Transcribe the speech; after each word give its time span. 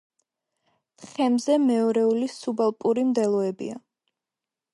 თხემზე 1.01 1.57
მეორეული 1.67 2.31
სუბალპური 2.37 3.05
მდელოებია. 3.11 3.79